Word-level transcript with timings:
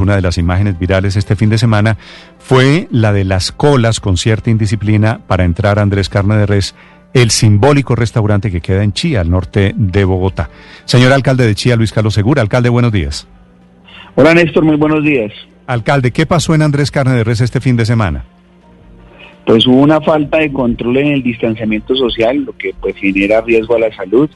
Una 0.00 0.16
de 0.16 0.22
las 0.22 0.38
imágenes 0.38 0.78
virales 0.78 1.16
este 1.16 1.36
fin 1.36 1.50
de 1.50 1.58
semana 1.58 1.96
fue 2.38 2.88
la 2.90 3.12
de 3.12 3.24
las 3.24 3.52
colas 3.52 4.00
con 4.00 4.16
cierta 4.16 4.50
indisciplina 4.50 5.20
para 5.26 5.44
entrar 5.44 5.78
a 5.78 5.82
Andrés 5.82 6.08
Carne 6.08 6.36
de 6.36 6.46
Res, 6.46 6.74
el 7.12 7.30
simbólico 7.30 7.94
restaurante 7.96 8.50
que 8.50 8.60
queda 8.60 8.82
en 8.82 8.92
Chía, 8.92 9.20
al 9.20 9.30
norte 9.30 9.74
de 9.76 10.04
Bogotá. 10.04 10.48
Señor 10.84 11.12
alcalde 11.12 11.46
de 11.46 11.54
Chía, 11.54 11.76
Luis 11.76 11.92
Carlos 11.92 12.14
Segura. 12.14 12.42
Alcalde, 12.42 12.68
buenos 12.68 12.92
días. 12.92 13.26
Hola 14.14 14.34
Néstor, 14.34 14.64
muy 14.64 14.76
buenos 14.76 15.04
días. 15.04 15.32
Alcalde, 15.66 16.10
¿qué 16.10 16.26
pasó 16.26 16.54
en 16.54 16.62
Andrés 16.62 16.90
Carne 16.90 17.14
de 17.14 17.24
Res 17.24 17.40
este 17.40 17.60
fin 17.60 17.76
de 17.76 17.84
semana? 17.84 18.24
Pues 19.46 19.66
hubo 19.66 19.80
una 19.80 20.00
falta 20.00 20.38
de 20.38 20.52
control 20.52 20.98
en 20.98 21.06
el 21.08 21.22
distanciamiento 21.22 21.94
social, 21.94 22.44
lo 22.44 22.56
que 22.56 22.74
pues 22.80 22.96
genera 22.96 23.40
riesgo 23.40 23.76
a 23.76 23.80
la 23.80 23.94
salud. 23.94 24.30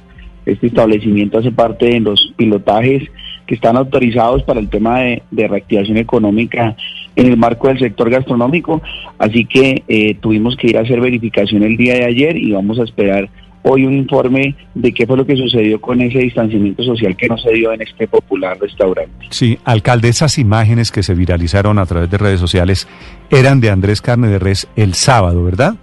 Este 0.47 0.67
establecimiento 0.67 1.39
hace 1.39 1.51
parte 1.51 1.87
de 1.87 2.01
los 2.01 2.33
pilotajes 2.37 3.03
que 3.47 3.55
están 3.55 3.77
autorizados 3.77 4.43
para 4.43 4.61
el 4.61 4.69
tema 4.69 5.01
de, 5.01 5.23
reactivación 5.49 5.97
económica 5.99 6.77
en 7.17 7.27
el 7.27 7.37
marco 7.37 7.69
del 7.69 7.79
sector 7.79 8.11
gastronómico. 8.11 8.83
Así 9.19 9.45
que 9.45 9.83
eh, 9.89 10.15
tuvimos 10.21 10.57
que 10.57 10.69
ir 10.69 10.79
a 10.79 10.83
hacer 10.83 11.01
verificación 11.01 11.63
el 11.63 11.77
día 11.77 11.95
de 11.95 12.05
ayer 12.05 12.37
y 12.37 12.53
vamos 12.53 12.79
a 12.79 12.85
esperar 12.85 13.29
hoy 13.67 13.87
un 13.87 13.95
informe 13.95 14.55
de 14.75 14.93
qué 14.93 15.07
fue 15.07 15.17
lo 15.17 15.27
que 15.27 15.37
sucedió 15.37 15.81
con 15.81 16.01
ese 16.01 16.19
distanciamiento 16.19 16.83
social 16.83 17.17
que 17.17 17.29
no 17.29 17.39
se 17.39 17.51
dio 17.53 17.73
en 17.73 17.81
este 17.81 18.07
popular 18.07 18.59
restaurante. 18.61 19.27
Sí, 19.31 19.59
alcalde, 19.65 20.09
esas 20.09 20.39
imágenes 20.39 20.93
que 20.93 21.03
se 21.03 21.15
viralizaron 21.15 21.79
a 21.79 21.87
través 21.87 22.11
de 22.11 22.19
redes 22.19 22.41
sociales 22.41 22.87
eran 23.31 23.61
de 23.61 23.71
Andrés 23.71 24.03
Carne 24.03 24.29
de 24.29 24.39
Res 24.39 24.69
el 24.77 24.93
sábado, 24.95 25.43
¿verdad? 25.45 25.77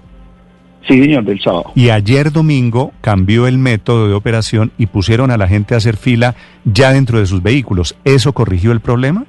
Sí, 0.87 0.99
señor, 0.99 1.23
del 1.23 1.39
sábado. 1.39 1.71
Y 1.75 1.89
ayer 1.89 2.31
domingo 2.31 2.91
cambió 3.01 3.47
el 3.47 3.57
método 3.57 4.07
de 4.07 4.13
operación 4.13 4.71
y 4.77 4.87
pusieron 4.87 5.29
a 5.31 5.37
la 5.37 5.47
gente 5.47 5.73
a 5.73 5.77
hacer 5.77 5.95
fila 5.95 6.35
ya 6.65 6.91
dentro 6.91 7.19
de 7.19 7.25
sus 7.27 7.43
vehículos. 7.43 7.95
¿Eso 8.03 8.33
corrigió 8.33 8.71
el 8.71 8.79
problema? 8.79 9.25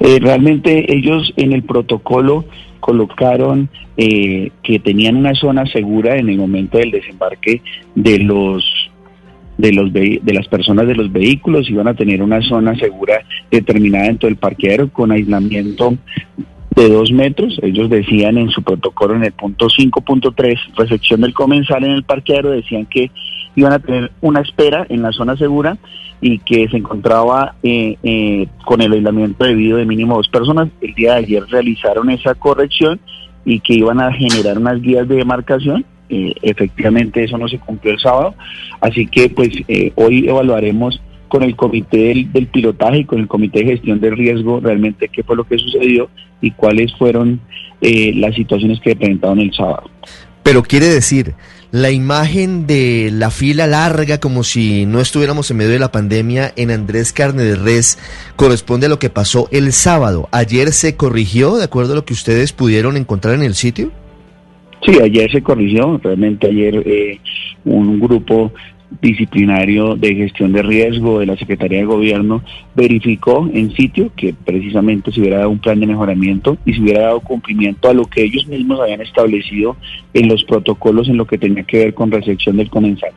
Eh, 0.00 0.18
realmente 0.20 0.94
ellos 0.94 1.32
en 1.36 1.52
el 1.52 1.62
protocolo 1.62 2.44
colocaron 2.80 3.68
eh, 3.96 4.50
que 4.62 4.78
tenían 4.78 5.16
una 5.16 5.34
zona 5.34 5.66
segura 5.66 6.16
en 6.16 6.28
el 6.28 6.38
momento 6.38 6.78
del 6.78 6.90
desembarque 6.90 7.62
de 7.94 8.18
los 8.18 8.64
de 9.58 9.72
los 9.72 9.92
de 9.92 10.32
las 10.32 10.48
personas 10.48 10.86
de 10.86 10.94
los 10.94 11.12
vehículos 11.12 11.68
iban 11.68 11.86
a 11.86 11.92
tener 11.92 12.22
una 12.22 12.40
zona 12.40 12.74
segura 12.76 13.20
determinada 13.50 14.06
dentro 14.06 14.26
del 14.26 14.36
parqueadero 14.36 14.88
con 14.90 15.12
aislamiento 15.12 15.98
de 16.80 16.88
dos 16.90 17.12
metros. 17.12 17.58
Ellos 17.62 17.90
decían 17.90 18.38
en 18.38 18.50
su 18.50 18.62
protocolo 18.62 19.14
en 19.14 19.24
el 19.24 19.32
punto 19.32 19.66
5.3, 19.66 20.74
recepción 20.76 21.20
del 21.20 21.34
comensal 21.34 21.84
en 21.84 21.92
el 21.92 22.04
parqueadero, 22.04 22.50
decían 22.50 22.86
que 22.86 23.10
iban 23.54 23.72
a 23.72 23.78
tener 23.78 24.10
una 24.20 24.40
espera 24.40 24.86
en 24.88 25.02
la 25.02 25.12
zona 25.12 25.36
segura 25.36 25.76
y 26.20 26.38
que 26.38 26.68
se 26.68 26.76
encontraba 26.76 27.54
eh, 27.62 27.96
eh, 28.02 28.46
con 28.64 28.80
el 28.80 28.92
aislamiento 28.92 29.44
debido 29.44 29.78
de 29.78 29.86
mínimo 29.86 30.16
dos 30.16 30.28
personas. 30.28 30.68
El 30.80 30.94
día 30.94 31.12
de 31.12 31.18
ayer 31.18 31.44
realizaron 31.48 32.10
esa 32.10 32.34
corrección 32.34 33.00
y 33.44 33.60
que 33.60 33.74
iban 33.74 34.00
a 34.00 34.12
generar 34.12 34.58
unas 34.58 34.80
guías 34.80 35.08
de 35.08 35.16
demarcación. 35.16 35.84
Eh, 36.08 36.34
efectivamente 36.42 37.22
eso 37.22 37.38
no 37.38 37.48
se 37.48 37.58
cumplió 37.58 37.92
el 37.92 38.00
sábado, 38.00 38.34
así 38.80 39.06
que 39.06 39.30
pues 39.30 39.50
hoy 39.94 40.28
evaluaremos 40.28 41.00
con 41.30 41.42
el 41.42 41.56
comité 41.56 42.28
del, 42.30 42.46
pilotaje 42.48 42.98
y 42.98 43.04
con 43.04 43.20
el 43.20 43.28
comité 43.28 43.60
de 43.60 43.72
gestión 43.72 44.00
del 44.00 44.16
riesgo 44.16 44.60
realmente 44.60 45.08
qué 45.08 45.22
fue 45.22 45.36
lo 45.36 45.44
que 45.44 45.58
sucedió 45.58 46.10
y 46.42 46.50
cuáles 46.50 46.92
fueron 46.96 47.40
eh, 47.80 48.12
las 48.16 48.34
situaciones 48.34 48.80
que 48.80 48.94
presentaron 48.94 49.38
el 49.38 49.54
sábado. 49.54 49.88
Pero 50.42 50.62
quiere 50.62 50.86
decir, 50.86 51.34
la 51.70 51.90
imagen 51.90 52.66
de 52.66 53.10
la 53.12 53.30
fila 53.30 53.66
larga 53.66 54.18
como 54.18 54.42
si 54.42 54.86
no 54.86 55.00
estuviéramos 55.00 55.50
en 55.50 55.58
medio 55.58 55.70
de 55.70 55.78
la 55.78 55.92
pandemia 55.92 56.52
en 56.56 56.70
Andrés 56.70 57.12
Carne 57.12 57.44
de 57.44 57.54
Res 57.54 57.98
corresponde 58.36 58.86
a 58.86 58.88
lo 58.88 58.98
que 58.98 59.08
pasó 59.08 59.48
el 59.52 59.72
sábado. 59.72 60.28
¿Ayer 60.32 60.72
se 60.72 60.96
corrigió 60.96 61.56
de 61.56 61.64
acuerdo 61.64 61.92
a 61.92 61.96
lo 61.96 62.04
que 62.04 62.14
ustedes 62.14 62.52
pudieron 62.52 62.96
encontrar 62.96 63.34
en 63.34 63.42
el 63.42 63.54
sitio? 63.54 63.92
Sí, 64.84 64.98
ayer 65.00 65.30
se 65.30 65.42
corrigió. 65.42 66.00
Realmente 66.02 66.48
ayer 66.48 66.82
eh, 66.84 67.20
un 67.64 68.00
grupo 68.00 68.52
disciplinario 69.00 69.96
de 69.96 70.14
gestión 70.14 70.52
de 70.52 70.62
riesgo 70.62 71.20
de 71.20 71.26
la 71.26 71.36
Secretaría 71.36 71.78
de 71.78 71.84
Gobierno 71.84 72.42
verificó 72.74 73.48
en 73.52 73.72
sitio 73.74 74.10
que 74.16 74.34
precisamente 74.34 75.12
se 75.12 75.20
hubiera 75.20 75.38
dado 75.38 75.50
un 75.50 75.58
plan 75.58 75.78
de 75.80 75.86
mejoramiento 75.86 76.58
y 76.64 76.74
se 76.74 76.80
hubiera 76.80 77.02
dado 77.02 77.20
cumplimiento 77.20 77.88
a 77.88 77.94
lo 77.94 78.04
que 78.04 78.22
ellos 78.22 78.46
mismos 78.46 78.80
habían 78.80 79.00
establecido 79.00 79.76
en 80.12 80.28
los 80.28 80.44
protocolos 80.44 81.08
en 81.08 81.16
lo 81.16 81.26
que 81.26 81.38
tenía 81.38 81.62
que 81.64 81.78
ver 81.78 81.94
con 81.94 82.10
recepción 82.10 82.56
del 82.56 82.70
comensal. 82.70 83.10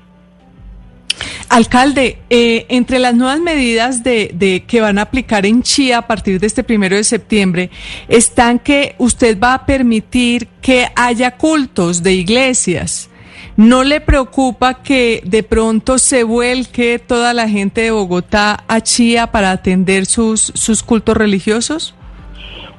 Alcalde, 1.50 2.18
eh, 2.30 2.66
entre 2.70 2.98
las 2.98 3.14
nuevas 3.14 3.40
medidas 3.40 4.04
de, 4.04 4.32
de, 4.34 4.64
que 4.66 4.82
van 4.82 4.98
a 4.98 5.04
aplicar 5.04 5.46
en 5.46 5.62
Chía 5.62 6.00
a 6.00 6.08
partir 6.08 6.40
de 6.40 6.48
este 6.48 6.64
primero 6.64 6.96
de 6.96 7.04
septiembre, 7.04 7.70
están 8.08 8.58
que 8.58 8.96
usted 8.98 9.38
va 9.40 9.54
a 9.54 9.66
permitir 9.66 10.48
que 10.62 10.88
haya 10.96 11.38
cultos 11.38 12.02
de 12.02 12.14
iglesias. 12.14 13.10
¿No 13.56 13.84
le 13.84 14.02
preocupa 14.02 14.76
que 14.76 15.22
de 15.26 15.44
pronto 15.44 16.00
se 16.00 16.24
vuelque 16.24 17.00
toda 17.00 17.34
la 17.34 17.48
gente 17.48 17.81
de 17.81 17.92
Bogotá 17.92 18.64
a 18.68 18.81
Chía 18.81 19.28
para 19.28 19.52
atender 19.52 20.06
sus, 20.06 20.52
sus 20.56 20.84
cultos 20.84 21.16
religiosos? 21.16 21.94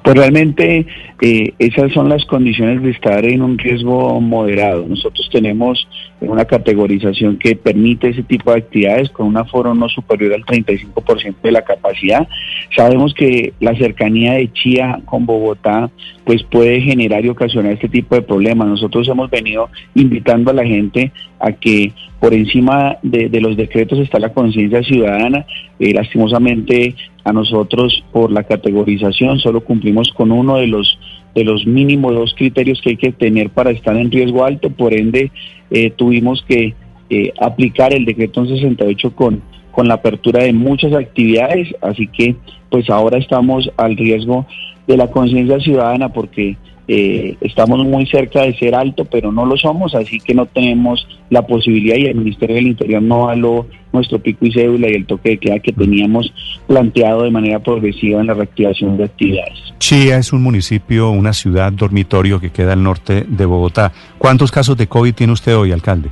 Pues 0.04 0.18
realmente 0.18 0.86
eh, 1.22 1.54
esas 1.58 1.90
son 1.94 2.10
las 2.10 2.26
condiciones 2.26 2.82
de 2.82 2.90
estar 2.90 3.24
en 3.24 3.40
un 3.40 3.56
riesgo 3.56 4.20
moderado. 4.20 4.84
Nosotros 4.86 5.30
tenemos 5.32 5.88
una 6.20 6.44
categorización 6.44 7.38
que 7.38 7.56
permite 7.56 8.10
ese 8.10 8.22
tipo 8.22 8.52
de 8.52 8.58
actividades 8.58 9.08
con 9.08 9.28
un 9.28 9.38
aforo 9.38 9.74
no 9.74 9.88
superior 9.88 10.34
al 10.34 10.44
35% 10.44 11.36
de 11.42 11.52
la 11.52 11.62
capacidad. 11.62 12.28
Sabemos 12.76 13.14
que 13.14 13.54
la 13.60 13.74
cercanía 13.76 14.34
de 14.34 14.52
Chía 14.52 15.00
con 15.06 15.24
Bogotá 15.24 15.90
pues 16.24 16.42
puede 16.42 16.82
generar 16.82 17.24
y 17.24 17.30
ocasionar 17.30 17.72
este 17.72 17.88
tipo 17.88 18.14
de 18.14 18.20
problemas. 18.20 18.68
Nosotros 18.68 19.08
hemos 19.08 19.30
venido 19.30 19.70
invitando 19.94 20.50
a 20.50 20.54
la 20.54 20.66
gente 20.66 21.12
a 21.40 21.52
que 21.52 21.94
por 22.20 22.34
encima 22.34 22.98
de, 23.02 23.40
los 23.40 23.56
decretos 23.56 23.98
está 24.00 24.18
la 24.18 24.34
conciencia 24.34 24.82
ciudadana. 24.82 25.46
Eh, 25.78 25.94
lastimosamente 25.94 26.94
a 27.24 27.32
nosotros 27.32 28.04
por 28.12 28.30
la 28.30 28.44
categorización 28.44 29.38
solo 29.38 29.64
cumplimos 29.64 30.12
con 30.14 30.30
uno 30.30 30.56
de 30.56 30.66
los 30.66 30.98
de 31.34 31.44
los 31.44 31.66
mínimos 31.66 32.14
dos 32.14 32.34
criterios 32.36 32.80
que 32.80 32.90
hay 32.90 32.96
que 32.96 33.12
tener 33.12 33.50
para 33.50 33.70
estar 33.72 33.96
en 33.96 34.10
riesgo 34.10 34.44
alto, 34.44 34.70
por 34.70 34.94
ende 34.94 35.32
eh, 35.70 35.90
tuvimos 35.90 36.44
que 36.46 36.74
eh, 37.10 37.32
aplicar 37.40 37.92
el 37.92 38.04
decreto 38.04 38.46
68 38.46 39.16
con, 39.16 39.42
con 39.72 39.88
la 39.88 39.94
apertura 39.94 40.44
de 40.44 40.52
muchas 40.52 40.92
actividades, 40.92 41.74
así 41.82 42.06
que 42.06 42.36
pues 42.70 42.88
ahora 42.88 43.18
estamos 43.18 43.68
al 43.76 43.96
riesgo 43.96 44.46
de 44.86 44.96
la 44.96 45.10
conciencia 45.10 45.58
ciudadana 45.58 46.10
porque 46.10 46.56
eh, 46.86 47.36
estamos 47.40 47.84
muy 47.86 48.06
cerca 48.06 48.42
de 48.42 48.56
ser 48.58 48.74
alto, 48.74 49.04
pero 49.06 49.32
no 49.32 49.46
lo 49.46 49.56
somos, 49.56 49.94
así 49.94 50.20
que 50.20 50.34
no 50.34 50.46
tenemos 50.46 51.06
la 51.30 51.46
posibilidad 51.46 51.96
y 51.96 52.06
el 52.06 52.16
Ministerio 52.16 52.56
del 52.56 52.66
Interior 52.66 53.02
no 53.02 53.26
való 53.26 53.66
nuestro 53.92 54.18
pico 54.18 54.44
y 54.44 54.52
cédula 54.52 54.90
y 54.90 54.94
el 54.94 55.06
toque 55.06 55.30
de 55.30 55.38
queda 55.38 55.58
que 55.60 55.72
teníamos 55.72 56.32
planteado 56.66 57.22
de 57.22 57.30
manera 57.30 57.60
progresiva 57.60 58.20
en 58.20 58.26
la 58.26 58.34
reactivación 58.34 58.96
de 58.96 59.04
actividades. 59.04 59.58
Chía 59.78 60.18
es 60.18 60.32
un 60.32 60.42
municipio, 60.42 61.10
una 61.10 61.32
ciudad 61.32 61.72
dormitorio 61.72 62.40
que 62.40 62.50
queda 62.50 62.74
al 62.74 62.82
norte 62.82 63.24
de 63.26 63.46
Bogotá. 63.46 63.92
¿Cuántos 64.18 64.50
casos 64.50 64.76
de 64.76 64.86
COVID 64.86 65.14
tiene 65.14 65.32
usted 65.32 65.56
hoy, 65.56 65.72
alcalde? 65.72 66.10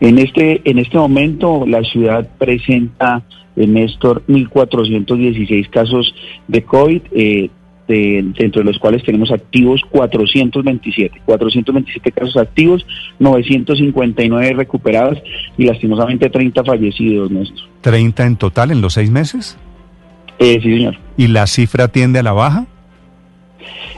En 0.00 0.18
este, 0.18 0.62
en 0.64 0.78
este 0.78 0.96
momento 0.96 1.64
la 1.66 1.82
ciudad 1.84 2.28
presenta, 2.38 3.22
en 3.54 3.74
Néstor, 3.74 4.24
1.416 4.26 5.70
casos 5.70 6.12
de 6.48 6.64
COVID. 6.64 7.02
Eh, 7.12 7.50
dentro 7.88 8.62
de 8.62 8.64
los 8.64 8.78
cuales 8.78 9.02
tenemos 9.02 9.30
activos 9.30 9.82
427, 9.90 11.22
427 11.24 12.12
casos 12.12 12.36
activos, 12.36 12.86
959 13.18 14.54
recuperados 14.54 15.18
y 15.58 15.64
lastimosamente 15.64 16.30
30 16.30 16.64
fallecidos, 16.64 17.30
nuestros. 17.30 17.68
¿30 17.82 18.26
en 18.26 18.36
total 18.36 18.70
en 18.70 18.80
los 18.80 18.94
seis 18.94 19.10
meses? 19.10 19.58
Eh, 20.38 20.58
sí, 20.62 20.76
señor. 20.76 20.96
¿Y 21.16 21.28
la 21.28 21.46
cifra 21.46 21.88
tiende 21.88 22.18
a 22.18 22.22
la 22.22 22.32
baja? 22.32 22.66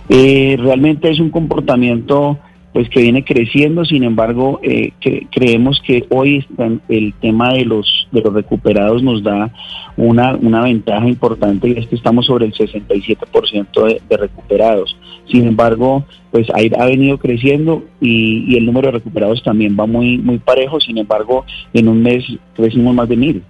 Eh, 0.08 0.56
realmente 0.58 1.10
es 1.10 1.20
un 1.20 1.30
comportamiento 1.30 2.38
pues 2.74 2.88
que 2.88 3.02
viene 3.02 3.24
creciendo, 3.24 3.84
sin 3.84 4.02
embargo, 4.02 4.58
eh, 4.64 4.92
creemos 5.30 5.80
que 5.86 6.04
hoy 6.10 6.44
el 6.88 7.14
tema 7.20 7.52
de 7.52 7.64
los 7.64 8.08
de 8.10 8.20
los 8.20 8.34
recuperados 8.34 9.00
nos 9.00 9.22
da 9.22 9.52
una, 9.96 10.34
una 10.34 10.62
ventaja 10.62 11.08
importante 11.08 11.68
y 11.68 11.78
es 11.78 11.86
que 11.86 11.94
estamos 11.94 12.26
sobre 12.26 12.46
el 12.46 12.52
67% 12.52 13.86
de, 13.86 14.02
de 14.08 14.16
recuperados. 14.16 14.96
Sin 15.30 15.46
embargo, 15.46 16.04
pues 16.32 16.48
ha, 16.50 16.82
ha 16.82 16.86
venido 16.86 17.16
creciendo 17.18 17.84
y, 18.00 18.44
y, 18.52 18.56
el 18.56 18.66
número 18.66 18.88
de 18.88 18.98
recuperados 18.98 19.40
también 19.44 19.76
va 19.78 19.86
muy 19.86 20.18
muy 20.18 20.38
parejo, 20.38 20.80
sin 20.80 20.98
embargo, 20.98 21.46
en 21.72 21.86
un 21.86 22.02
mes 22.02 22.24
crecimos 22.56 22.92
más 22.92 23.08
de 23.08 23.16
mil. 23.16 23.42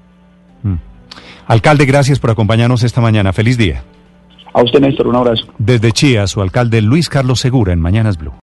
Mm. 0.63 0.75
Alcalde, 1.47 1.87
gracias 1.87 2.19
por 2.19 2.31
acompañarnos 2.31 2.83
esta 2.83 3.01
mañana. 3.01 3.33
Feliz 3.33 3.57
día. 3.57 3.85
A 4.53 4.63
usted, 4.63 4.81
Néstor, 4.81 5.09
un 5.09 5.17
abrazo. 5.17 5.47
Desde 5.59 5.93
Chía, 5.93 6.27
su 6.27 6.41
alcalde 6.41 6.81
Luis 6.81 7.09
Carlos 7.09 7.41
Segura 7.41 7.73
en 7.73 7.81
Mañanas 7.81 8.19
Blue. 8.19 8.33